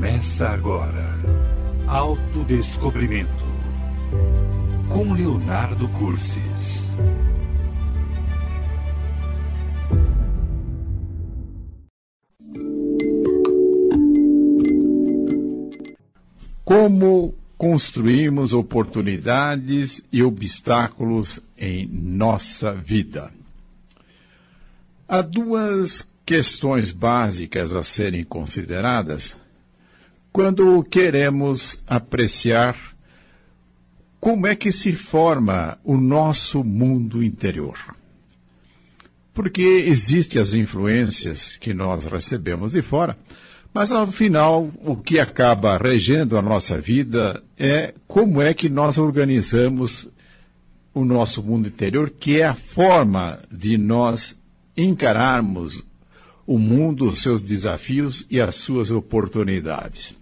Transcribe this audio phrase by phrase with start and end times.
[0.00, 1.14] Começa agora
[1.86, 3.44] Autodescobrimento
[4.88, 6.88] com Leonardo Cursis.
[16.64, 23.30] Como construímos oportunidades e obstáculos em nossa vida?
[25.06, 29.36] Há duas questões básicas a serem consideradas
[30.32, 32.76] quando queremos apreciar
[34.20, 37.78] como é que se forma o nosso mundo interior.
[39.32, 43.16] Porque existem as influências que nós recebemos de fora,
[43.72, 48.98] mas ao final o que acaba regendo a nossa vida é como é que nós
[48.98, 50.08] organizamos
[50.92, 54.36] o nosso mundo interior, que é a forma de nós
[54.76, 55.84] encararmos
[56.46, 60.19] o mundo, os seus desafios e as suas oportunidades.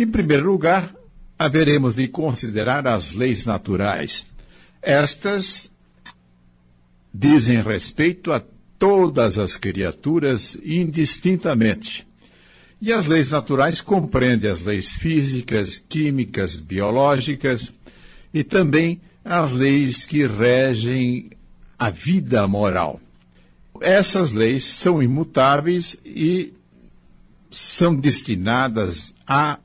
[0.00, 0.94] Em primeiro lugar,
[1.38, 4.24] haveremos de considerar as leis naturais.
[4.80, 5.70] Estas
[7.12, 8.42] dizem respeito a
[8.78, 12.08] todas as criaturas indistintamente.
[12.80, 17.70] E as leis naturais compreendem as leis físicas, químicas, biológicas
[18.32, 21.30] e também as leis que regem
[21.78, 22.98] a vida moral.
[23.82, 26.54] Essas leis são imutáveis e
[27.50, 29.58] são destinadas a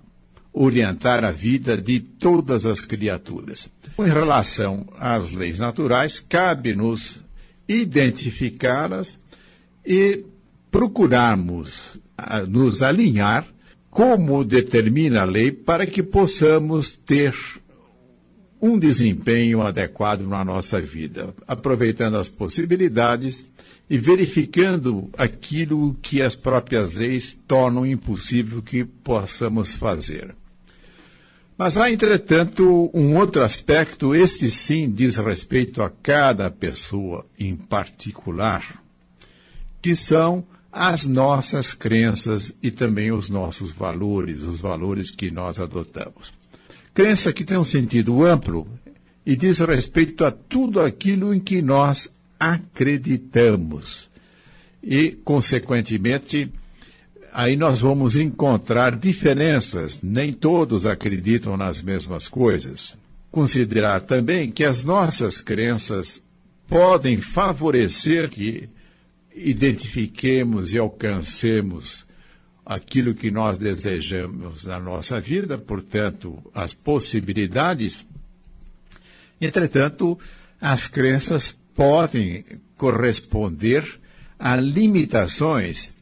[0.56, 3.70] orientar a vida de todas as criaturas.
[4.00, 7.20] Em relação às leis naturais, cabe-nos
[7.67, 9.20] identificá-las
[9.86, 10.23] e
[10.72, 11.97] procurarmos
[12.47, 13.45] nos alinhar
[13.89, 17.36] como determina a lei para que possamos ter
[18.62, 23.45] um desempenho adequado na nossa vida, aproveitando as possibilidades
[23.90, 30.34] e verificando aquilo que as próprias leis tornam impossível que possamos fazer.
[31.58, 38.84] Mas há, entretanto, um outro aspecto, este sim diz respeito a cada pessoa em particular,
[39.81, 46.34] que são as nossas crenças e também os nossos valores, os valores que nós adotamos.
[46.94, 48.68] Crença que tem um sentido amplo
[49.25, 54.09] e diz respeito a tudo aquilo em que nós acreditamos.
[54.84, 56.51] E, consequentemente,
[57.35, 60.00] aí nós vamos encontrar diferenças.
[60.01, 62.96] Nem todos acreditam nas mesmas coisas.
[63.29, 66.24] Considerar também que as nossas crenças
[66.66, 68.69] podem favorecer que
[69.35, 72.06] identifiquemos e alcancemos
[72.66, 78.06] aquilo que nós desejamos na nossa vida, portanto, as possibilidades.
[79.41, 80.18] Entretanto,
[80.59, 82.45] as crenças podem
[82.78, 84.00] corresponder
[84.40, 85.94] a limitações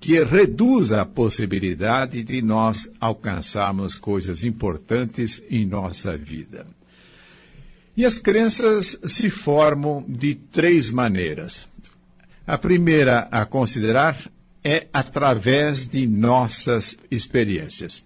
[0.00, 6.66] que reduz a possibilidade de nós alcançarmos coisas importantes em nossa vida.
[7.96, 11.66] E as crenças se formam de três maneiras.
[12.46, 14.16] A primeira a considerar
[14.62, 18.04] é através de nossas experiências.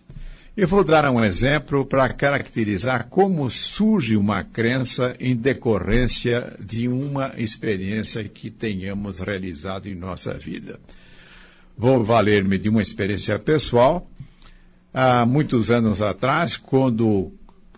[0.54, 7.32] Eu vou dar um exemplo para caracterizar como surge uma crença em decorrência de uma
[7.38, 10.78] experiência que tenhamos realizado em nossa vida.
[11.76, 14.08] Vou valer-me de uma experiência pessoal.
[14.92, 17.32] Há muitos anos atrás, quando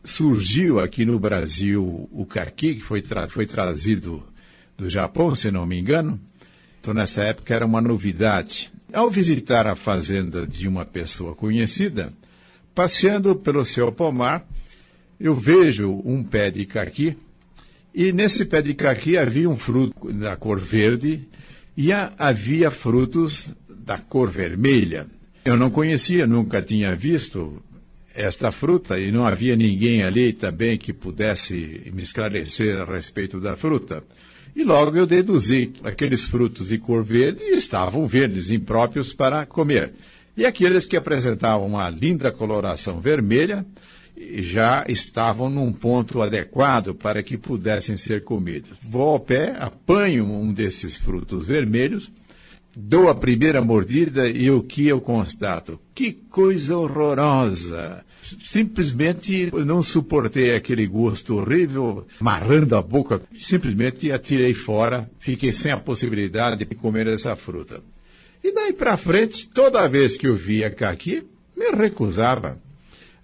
[0.04, 4.22] surgiu aqui no Brasil o caqui, que foi, tra foi trazido
[4.76, 6.20] do Japão, se não me engano,
[6.80, 8.70] então nessa época era uma novidade.
[8.92, 12.12] Ao visitar a fazenda de uma pessoa conhecida,
[12.74, 14.46] passeando pelo seu pomar,
[15.18, 17.16] eu vejo um pé de caqui,
[17.94, 21.26] e nesse pé de caqui havia um fruto da cor verde
[21.76, 23.48] e havia frutos
[23.84, 25.06] da cor vermelha.
[25.44, 27.62] Eu não conhecia, nunca tinha visto
[28.14, 33.56] esta fruta e não havia ninguém ali também que pudesse me esclarecer a respeito da
[33.56, 34.02] fruta.
[34.56, 39.92] E logo eu deduzi que aqueles frutos de cor verde estavam verdes, impróprios para comer.
[40.36, 43.66] E aqueles que apresentavam uma linda coloração vermelha
[44.38, 48.78] já estavam num ponto adequado para que pudessem ser comidos.
[48.80, 52.10] Vou ao pé, apanho um desses frutos vermelhos
[52.76, 55.78] Dou a primeira mordida e o que eu constato?
[55.94, 58.04] Que coisa horrorosa!
[58.40, 63.20] Simplesmente não suportei aquele gosto horrível, marrando a boca.
[63.38, 67.80] Simplesmente atirei fora, fiquei sem a possibilidade de comer essa fruta.
[68.42, 71.22] E daí para frente, toda vez que eu via caqui,
[71.56, 72.58] me recusava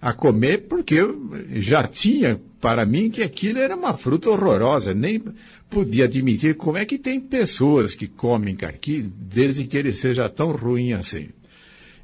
[0.01, 5.23] a comer porque eu já tinha para mim que aquilo era uma fruta horrorosa, nem
[5.69, 10.51] podia admitir como é que tem pessoas que comem caqui desde que ele seja tão
[10.51, 11.29] ruim assim.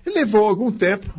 [0.05, 1.13] E levou algum tempo,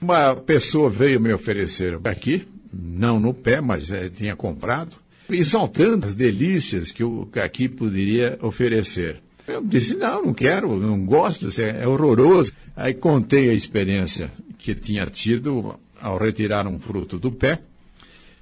[0.00, 4.96] Uma pessoa veio me oferecer aqui, não no pé, mas é, tinha comprado,
[5.30, 9.22] exaltando as delícias que o caqui poderia oferecer.
[9.46, 12.52] Eu disse, não, não quero, não gosto, é, é horroroso.
[12.76, 17.60] Aí contei a experiência que tinha tido ao retirar um fruto do pé.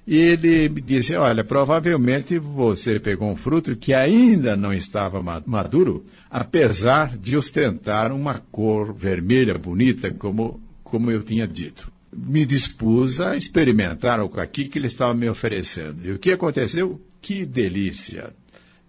[0.05, 6.05] E ele me disse, olha, provavelmente você pegou um fruto que ainda não estava maduro,
[6.29, 11.91] apesar de ostentar uma cor vermelha bonita, como, como eu tinha dito.
[12.13, 16.05] Me dispus a experimentar o caqui que ele estava me oferecendo.
[16.05, 17.01] E o que aconteceu?
[17.21, 18.35] Que delícia!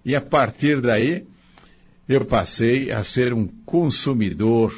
[0.03, 1.25] E a partir daí,
[2.09, 4.73] eu passei a ser um consumidor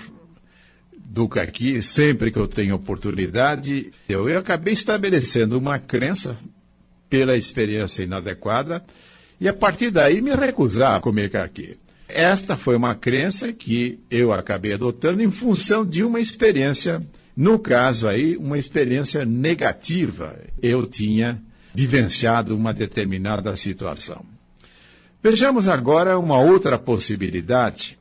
[1.06, 3.92] do caqui sempre que eu tenho oportunidade.
[4.10, 6.38] Eu, eu acabei estabelecendo uma crença
[7.10, 8.84] pela experiência inadequada
[9.40, 11.78] e a partir daí me recusar a comer caqui.
[12.08, 17.02] Esta foi uma crença que eu acabei adotando em função de uma experiência,
[17.36, 20.38] no caso aí, uma experiência negativa.
[20.62, 21.42] Eu tinha
[21.74, 24.26] vivenciado uma determinada situação.
[25.22, 27.98] Vejamos agora uma outra possibilidade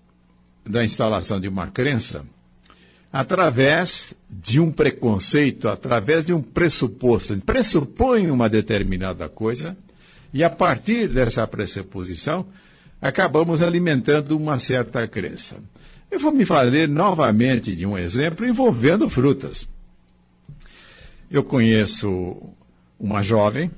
[0.65, 2.25] da instalação de uma crença
[3.15, 7.39] através de um preconceito, através de um pressuposto.
[7.47, 9.77] Pressupõe uma determinada coisa
[10.33, 12.45] e, a partir dessa pressuposição,
[13.01, 15.59] acabamos alimentando uma certa crença.
[16.11, 19.69] Eu vou me fazer novamente de um exemplo envolvendo frutas.
[21.31, 22.37] Eu conheço
[22.99, 23.71] uma jovem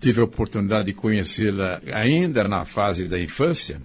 [0.00, 3.82] tive a oportunidade de conhecê-la ainda na fase da infância,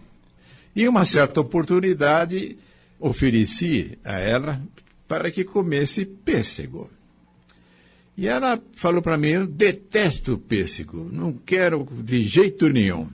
[0.74, 2.58] e uma certa oportunidade
[3.00, 4.62] ofereci a ela
[5.08, 6.90] para que comesse pêssego.
[8.18, 13.08] E ela falou para mim: Eu detesto pêssego, não quero de jeito nenhum.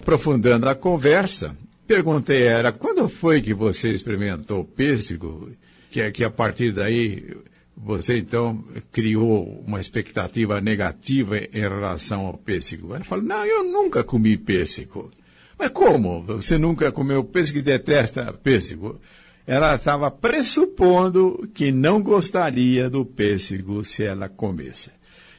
[0.00, 1.56] Aprofundando a conversa,
[1.86, 5.50] perguntei a ela: Quando foi que você experimentou pêssego?
[5.90, 7.36] Que, que a partir daí
[7.76, 12.94] você então criou uma expectativa negativa em relação ao pêssego.
[12.94, 15.10] Ela falou: Não, eu nunca comi pêssego.
[15.58, 16.22] Mas como?
[16.22, 19.00] Você nunca comeu pêssego e detesta pêssego?
[19.46, 24.90] Ela estava pressupondo que não gostaria do pêssego se ela comesse.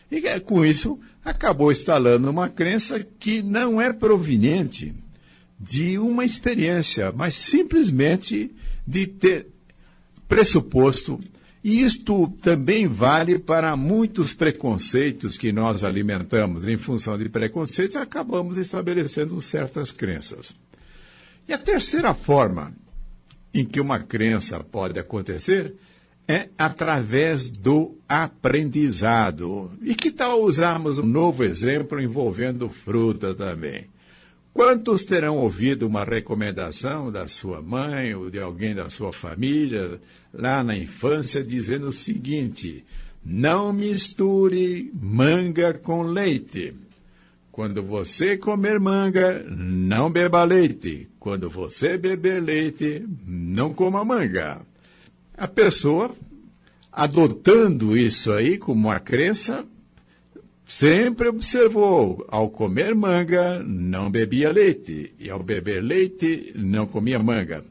[0.10, 4.94] E com isso acabou instalando uma crença que não é proveniente
[5.60, 8.52] de uma experiência, mas simplesmente
[8.86, 9.48] de ter
[10.28, 11.20] pressuposto
[11.64, 16.68] e isto também vale para muitos preconceitos que nós alimentamos.
[16.68, 20.56] Em função de preconceitos, acabamos estabelecendo certas crenças.
[21.48, 22.74] E a terceira forma
[23.54, 25.74] em que uma crença pode acontecer
[26.28, 29.72] é através do aprendizado.
[29.82, 33.88] E que tal usarmos um novo exemplo envolvendo fruta também?
[34.58, 40.02] Quantos terão ouvido uma recomendação da sua mãe ou de alguém da sua família
[40.34, 42.84] lá na infância dizendo o seguinte:
[43.24, 46.74] não misture manga com leite.
[47.52, 51.08] Quando você comer manga, não beba leite.
[51.20, 54.62] Quando você beber leite, não coma manga.
[55.38, 56.10] A pessoa,
[56.92, 59.64] adotando isso aí como uma crença,
[60.68, 67.64] Sempre observou, ao comer manga, não bebia leite, e ao beber leite, não comia manga.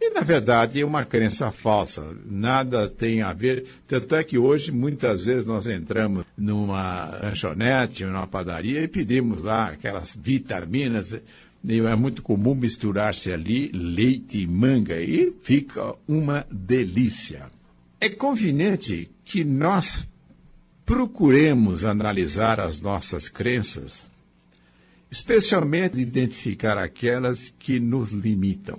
[0.00, 3.64] E, na verdade, é uma crença falsa, nada tem a ver.
[3.88, 9.70] Tanto é que hoje, muitas vezes, nós entramos numa lanchonete, numa padaria e pedimos lá
[9.70, 11.18] aquelas vitaminas.
[11.64, 17.46] E é muito comum misturar-se ali leite e manga e fica uma delícia.
[18.00, 20.06] É conveniente que nós
[20.84, 24.06] procuremos analisar as nossas crenças,
[25.10, 28.78] especialmente identificar aquelas que nos limitam.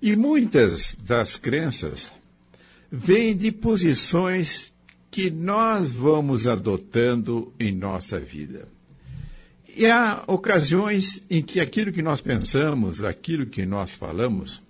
[0.00, 2.12] E muitas das crenças
[2.92, 4.72] vêm de posições
[5.10, 8.68] que nós vamos adotando em nossa vida.
[9.76, 14.62] E há ocasiões em que aquilo que nós pensamos, aquilo que nós falamos,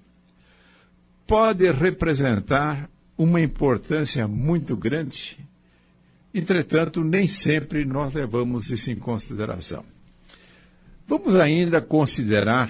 [1.26, 5.38] pode representar uma importância muito grande
[6.35, 9.85] Entretanto, nem sempre nós levamos isso em consideração.
[11.07, 12.69] Vamos ainda considerar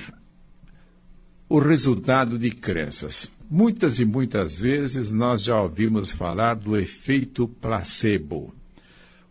[1.49, 3.31] o resultado de crenças.
[3.51, 8.55] Muitas e muitas vezes nós já ouvimos falar do efeito placebo.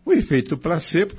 [0.04, 1.14] O efeito placebo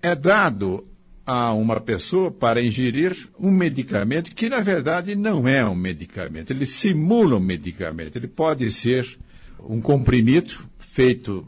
[0.00, 0.86] é dado
[1.26, 6.52] a uma pessoa para ingerir um medicamento que, na verdade, não é um medicamento.
[6.52, 8.16] Ele simula um medicamento.
[8.16, 9.18] Ele pode ser
[9.60, 11.46] um comprimido feito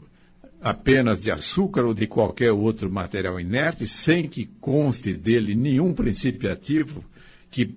[0.61, 6.49] apenas de açúcar ou de qualquer outro material inerte, sem que conste dele nenhum princípio
[6.49, 7.03] ativo
[7.49, 7.75] que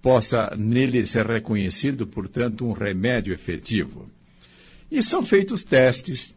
[0.00, 4.08] possa nele ser reconhecido, portanto, um remédio efetivo.
[4.90, 6.34] E são feitos testes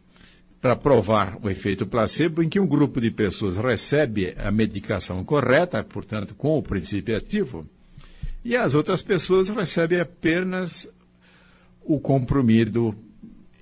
[0.60, 5.82] para provar o efeito placebo, em que um grupo de pessoas recebe a medicação correta,
[5.82, 7.66] portanto, com o princípio ativo,
[8.44, 10.86] e as outras pessoas recebem apenas
[11.82, 12.94] o comprimido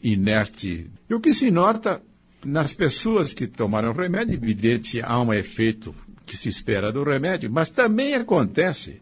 [0.03, 0.91] inerte.
[1.09, 2.03] E o que se nota
[2.45, 5.95] nas pessoas que tomaram remédio, evidente, há um efeito
[6.27, 9.01] que se espera do remédio, mas também acontece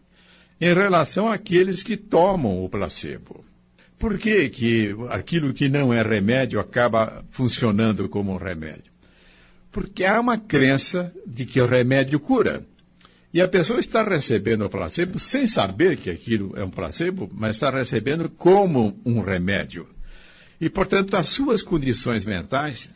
[0.59, 3.43] em relação àqueles que tomam o placebo.
[3.97, 8.91] Por que, que aquilo que não é remédio acaba funcionando como remédio?
[9.71, 12.63] Porque há uma crença de que o remédio cura.
[13.33, 17.55] E a pessoa está recebendo o placebo sem saber que aquilo é um placebo, mas
[17.55, 19.87] está recebendo como um remédio.
[20.61, 22.87] E, portanto, as suas condições mentais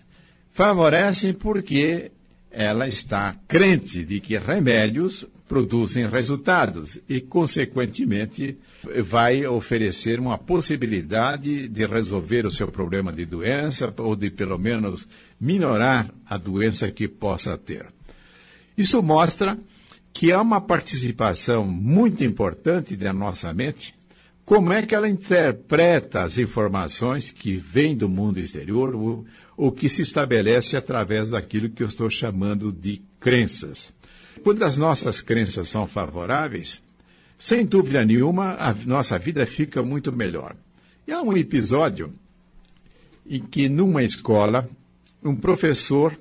[0.54, 2.12] favorecem porque
[2.52, 8.56] ela está crente de que remédios produzem resultados e, consequentemente,
[9.04, 15.08] vai oferecer uma possibilidade de resolver o seu problema de doença ou de, pelo menos,
[15.42, 17.88] minorar a doença que possa ter.
[18.78, 19.58] Isso mostra
[20.14, 23.95] que há uma participação muito importante da nossa mente,
[24.46, 29.26] como é que ela interpreta as informações que vêm do mundo exterior, o,
[29.58, 33.92] o que se estabelece através daquilo que eu estou chamando de crenças.
[34.44, 36.84] Quando as nossas crenças são favoráveis,
[37.40, 40.56] sem dúvida nenhuma, a nossa vida fica muito melhor.
[41.08, 42.14] E há um episódio
[43.28, 44.70] em que, numa escola,
[45.24, 46.18] um professor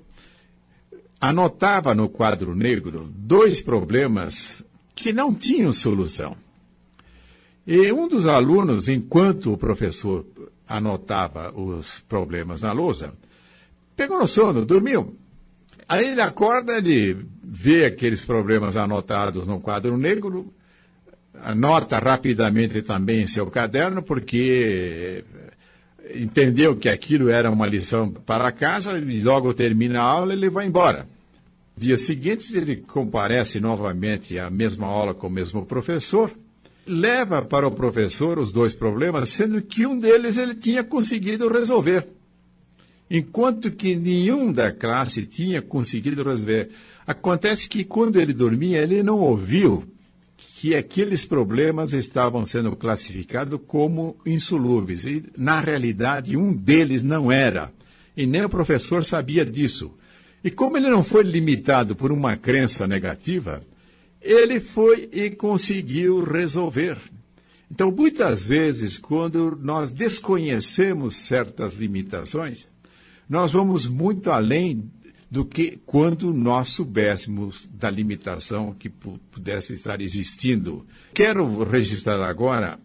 [1.20, 4.64] anotava no quadro negro dois problemas
[4.94, 6.43] que não tinham solução.
[7.66, 10.26] E um dos alunos, enquanto o professor
[10.68, 13.14] anotava os problemas na lousa,
[13.96, 15.16] pegou no sono, dormiu.
[15.88, 20.52] Aí ele acorda, ele vê aqueles problemas anotados no quadro negro,
[21.42, 25.24] anota rapidamente também em seu caderno, porque
[26.14, 30.66] entendeu que aquilo era uma lição para casa e logo termina a aula ele vai
[30.66, 31.06] embora.
[31.76, 36.30] Dia seguinte ele comparece novamente à mesma aula com o mesmo professor,
[36.86, 42.06] leva para o professor os dois problemas, sendo que um deles ele tinha conseguido resolver
[43.10, 46.70] enquanto que nenhum da classe tinha conseguido resolver.
[47.06, 49.84] Acontece que quando ele dormia, ele não ouviu
[50.56, 55.04] que aqueles problemas estavam sendo classificados como insolúveis.
[55.04, 57.70] E, na realidade, um deles não era.
[58.16, 59.92] E nem o professor sabia disso.
[60.42, 63.62] E como ele não foi limitado por uma crença negativa,
[64.24, 66.96] ele foi e conseguiu resolver.
[67.70, 72.66] Então, muitas vezes, quando nós desconhecemos certas limitações,
[73.28, 74.90] nós vamos muito além
[75.30, 80.86] do que quando nós soubéssemos da limitação que pudesse estar existindo.
[81.12, 82.78] Quero registrar agora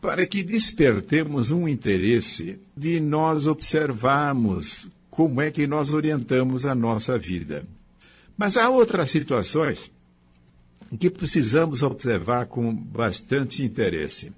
[0.00, 7.18] para que despertemos um interesse de nós observarmos como é que nós orientamos a nossa
[7.18, 7.64] vida.
[8.36, 9.90] Mas há outras situações
[10.96, 14.32] que precisamos observar com bastante interesse.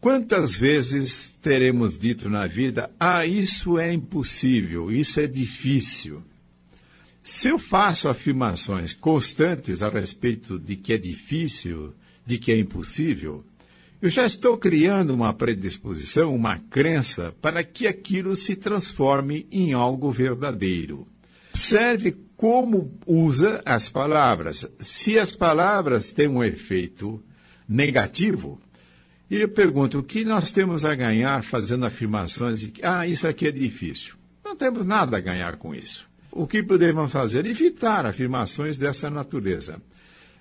[0.00, 6.22] Quantas vezes teremos dito na vida: ah, isso é impossível, isso é difícil?
[7.22, 11.92] Se eu faço afirmações constantes a respeito de que é difícil,
[12.24, 13.44] de que é impossível,
[14.00, 20.10] eu já estou criando uma predisposição, uma crença para que aquilo se transforme em algo
[20.10, 21.06] verdadeiro.
[21.52, 24.66] Serve como usa as palavras.
[24.78, 27.22] Se as palavras têm um efeito
[27.68, 28.58] negativo,
[29.30, 33.28] e eu pergunto, o que nós temos a ganhar fazendo afirmações de que, ah, isso
[33.28, 34.14] aqui é difícil?
[34.42, 36.08] Não temos nada a ganhar com isso.
[36.32, 37.44] O que podemos fazer?
[37.44, 39.76] Evitar afirmações dessa natureza.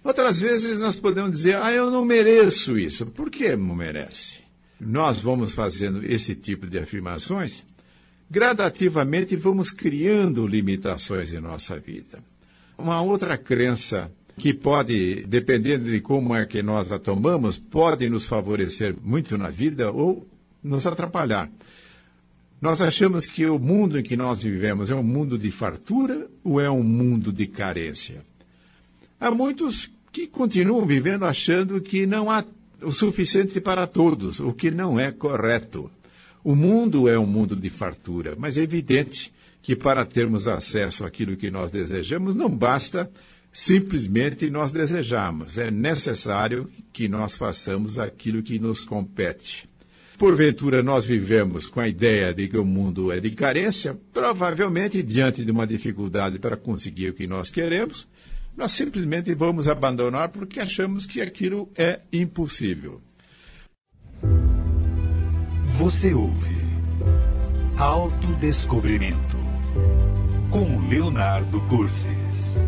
[0.01, 3.07] Outras vezes nós podemos dizer, ah, eu não mereço isso.
[3.07, 4.35] Por que não merece?
[4.79, 7.65] Nós vamos fazendo esse tipo de afirmações,
[8.29, 12.19] gradativamente vamos criando limitações em nossa vida.
[12.77, 18.25] Uma outra crença que pode, dependendo de como é que nós a tomamos, pode nos
[18.25, 20.25] favorecer muito na vida ou
[20.63, 21.49] nos atrapalhar.
[22.61, 26.59] Nós achamos que o mundo em que nós vivemos é um mundo de fartura ou
[26.59, 28.23] é um mundo de carência?
[29.19, 32.43] Há muitos que continuam vivendo achando que não há
[32.81, 35.91] o suficiente para todos, o que não é correto.
[36.43, 39.31] O mundo é um mundo de fartura, mas é evidente
[39.61, 43.09] que para termos acesso àquilo que nós desejamos, não basta
[43.51, 45.57] simplesmente nós desejamos.
[45.57, 49.67] É necessário que nós façamos aquilo que nos compete.
[50.17, 55.45] Porventura, nós vivemos com a ideia de que o mundo é de carência, provavelmente, diante
[55.45, 58.07] de uma dificuldade para conseguir o que nós queremos,
[58.55, 63.01] nós simplesmente vamos abandonar porque achamos que aquilo é impossível.
[65.79, 66.57] Você ouve
[67.77, 69.37] Autodescobrimento
[70.51, 72.67] com Leonardo Cursis.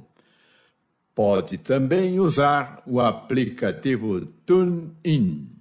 [1.14, 5.59] Pode também usar o aplicativo TuneIn.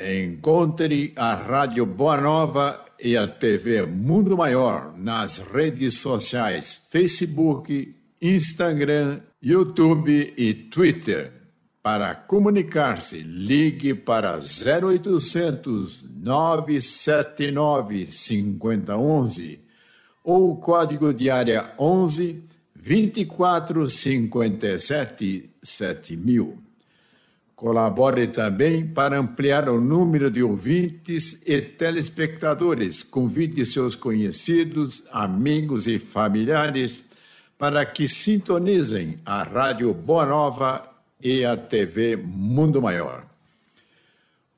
[0.00, 9.20] Encontre a Rádio Boa Nova e a TV Mundo Maior nas redes sociais Facebook, Instagram
[9.42, 11.32] YouTube e Twitter.
[11.82, 19.60] Para comunicar-se, ligue para 0800 979 5011
[20.24, 22.42] ou código de área 11
[22.74, 26.59] 24 57 7000.
[27.60, 33.02] Colabore também para ampliar o número de ouvintes e telespectadores.
[33.02, 37.04] Convide seus conhecidos, amigos e familiares
[37.58, 40.90] para que sintonizem a Rádio Boa Nova
[41.22, 43.26] e a TV Mundo Maior.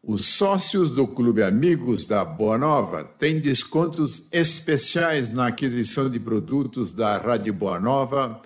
[0.00, 6.92] Os sócios do Clube Amigos da Boa Nova têm descontos especiais na aquisição de produtos
[6.92, 8.40] da Rádio Boa Nova,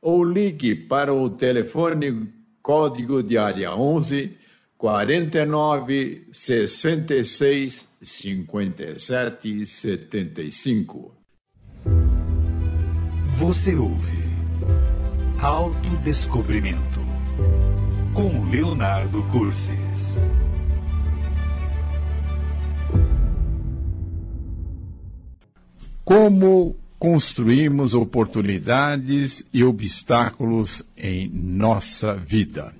[0.00, 2.32] ou ligue para o telefone
[2.62, 4.38] código de área 11
[4.78, 11.14] 49 66 57 75.
[13.36, 14.26] Você ouve
[15.38, 17.07] Autodescobrimento
[18.18, 20.28] com Leonardo Cursis.
[26.04, 32.74] Como construímos oportunidades e obstáculos em nossa vida.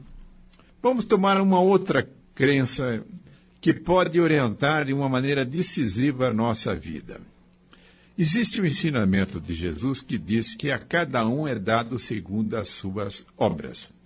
[0.82, 3.04] Vamos tomar uma outra crença
[3.60, 7.20] que pode orientar de uma maneira decisiva a nossa vida.
[8.18, 12.56] Existe o um ensinamento de Jesus que diz que a cada um é dado segundo
[12.56, 13.96] as suas obras.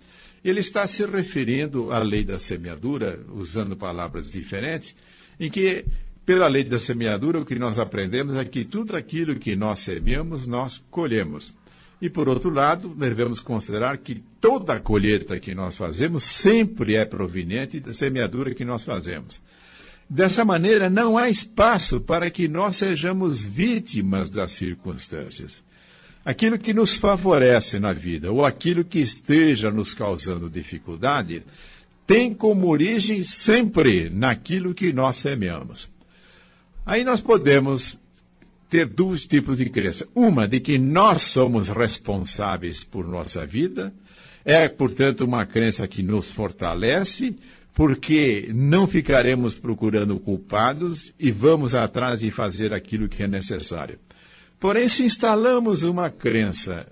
[0.43, 4.95] Ele está se referindo à lei da semeadura, usando palavras diferentes,
[5.39, 5.85] em que
[6.25, 10.47] pela lei da semeadura, o que nós aprendemos é que tudo aquilo que nós semeamos,
[10.47, 11.53] nós colhemos.
[12.01, 17.05] E, por outro lado, devemos considerar que toda a colheita que nós fazemos sempre é
[17.05, 19.41] proveniente da semeadura que nós fazemos.
[20.09, 25.63] Dessa maneira, não há espaço para que nós sejamos vítimas das circunstâncias.
[26.25, 31.43] Aquilo que nos favorece na vida ou aquilo que esteja nos causando dificuldade
[32.07, 35.89] tem como origem sempre naquilo que nós semeamos.
[36.85, 37.97] Aí nós podemos
[38.69, 40.07] ter dois tipos de crença.
[40.15, 43.93] Uma de que nós somos responsáveis por nossa vida,
[44.43, 47.35] é, portanto, uma crença que nos fortalece,
[47.73, 53.99] porque não ficaremos procurando culpados e vamos atrás de fazer aquilo que é necessário.
[54.63, 56.87] Porém, se instalamos uma crença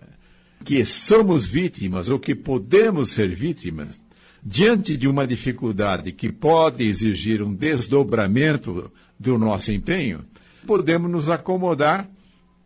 [0.66, 3.98] que somos vítimas ou que podemos ser vítimas,
[4.44, 10.26] diante de uma dificuldade que pode exigir um desdobramento do nosso empenho,
[10.68, 12.10] podemos nos acomodar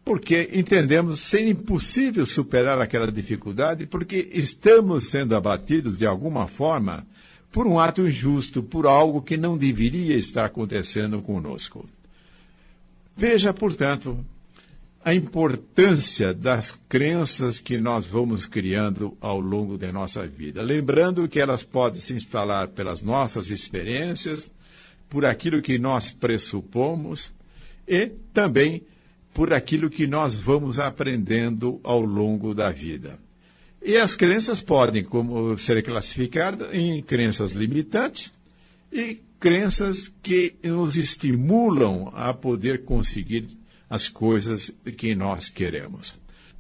[0.04, 7.06] porque entendemos ser impossível superar aquela dificuldade, porque estamos sendo abatidos de alguma forma
[7.52, 11.88] por um ato injusto, por algo que não deveria estar acontecendo conosco.
[13.16, 14.26] Veja, portanto,
[15.06, 20.64] a importância das crenças que nós vamos criando ao longo da nossa vida.
[20.64, 24.50] Lembrando que elas podem se instalar pelas nossas experiências,
[25.08, 27.32] por aquilo que nós pressupomos
[27.88, 28.82] e também
[29.32, 33.20] por aquilo que nós vamos aprendendo ao longo da vida.
[33.84, 38.34] E as crenças podem como, ser classificadas em crenças limitantes
[38.92, 43.56] e crenças que nos estimulam a poder conseguir
[43.90, 46.16] as coisas que nós queremos.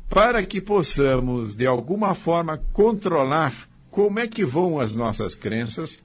[0.10, 5.98] Para que possamos, de alguma forma, controlar como é que vão as nossas crenças,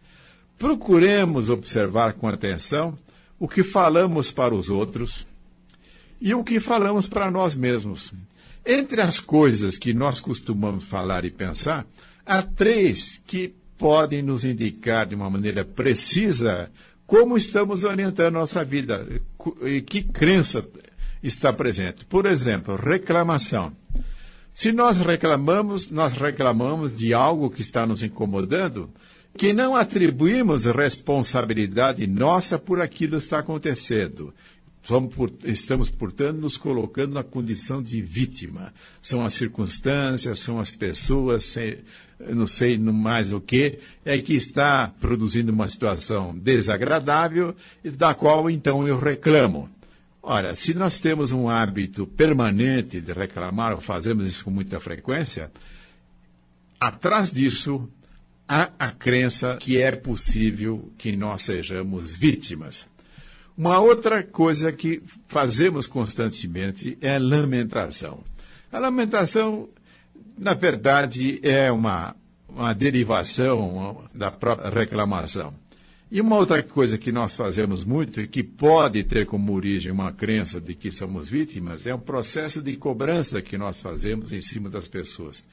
[0.58, 2.98] procuremos observar com atenção
[3.38, 5.26] o que falamos para os outros
[6.20, 8.12] e o que falamos para nós mesmos.
[8.64, 11.86] Entre as coisas que nós costumamos falar e pensar,
[12.26, 16.70] há três que podem nos indicar de uma maneira precisa
[17.06, 19.06] como estamos orientando nossa vida
[19.62, 20.64] e que crença
[21.22, 22.04] está presente.
[22.04, 23.72] Por exemplo, reclamação.
[24.52, 28.90] Se nós reclamamos, nós reclamamos de algo que está nos incomodando,
[29.36, 34.34] que não atribuímos responsabilidade nossa por aquilo que está acontecendo.
[35.44, 38.72] Estamos, portanto, nos colocando na condição de vítima.
[39.00, 41.54] São as circunstâncias, são as pessoas,
[42.18, 47.54] não sei mais o que, é que está produzindo uma situação desagradável,
[47.84, 49.70] da qual então eu reclamo.
[50.22, 55.50] Ora, se nós temos um hábito permanente de reclamar, fazemos isso com muita frequência,
[56.78, 57.88] atrás disso
[58.46, 62.86] há a crença que é possível que nós sejamos vítimas.
[63.56, 68.22] Uma outra coisa que fazemos constantemente é a lamentação.
[68.72, 69.68] A lamentação,
[70.36, 72.14] na verdade, é uma,
[72.48, 75.54] uma derivação da própria reclamação.
[76.12, 80.12] E uma outra coisa que nós fazemos muito e que pode ter como origem uma
[80.12, 84.68] crença de que somos vítimas é um processo de cobrança que nós fazemos em cima
[84.68, 85.44] das pessoas.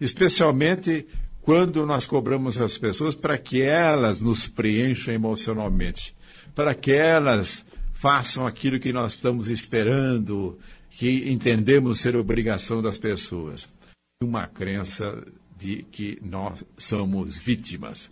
[0.00, 1.06] Especialmente
[1.40, 6.14] quando nós cobramos as pessoas para que elas nos preencham emocionalmente,
[6.56, 10.58] para que elas façam aquilo que nós estamos esperando,
[10.90, 13.68] que entendemos ser obrigação das pessoas.
[14.20, 15.24] Uma crença
[15.56, 18.10] de que nós somos vítimas.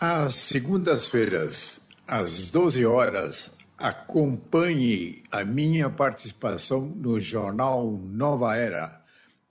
[0.00, 9.03] Às segundas-feiras, às 12 horas, Acompanhe a minha participação no jornal Nova Era,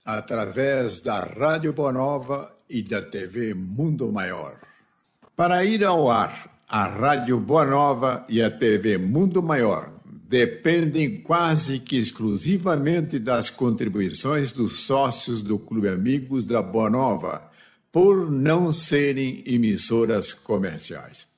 [0.04, 4.56] através da Rádio Boa Nova e da TV Mundo Maior.
[5.34, 9.94] Para ir ao ar, a Rádio Boa Nova e a TV Mundo Maior
[10.28, 17.42] dependem quase que exclusivamente das contribuições dos sócios do Clube Amigos da Boa Nova,
[17.92, 21.28] por não serem emissoras comerciais.